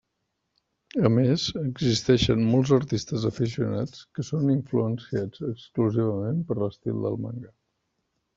A 1.09 1.09
més, 1.15 1.43
existeixen 1.63 2.41
molts 2.53 2.71
artistes 2.77 3.27
aficionats 3.31 4.01
que 4.19 4.25
són 4.31 4.49
influenciats 4.55 5.45
exclusivament 5.51 6.41
per 6.51 6.59
l'estil 6.65 7.07
del 7.07 7.21
manga. 7.29 7.55